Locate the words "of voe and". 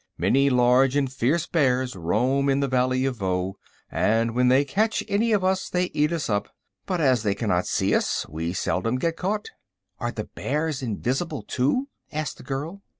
3.05-4.33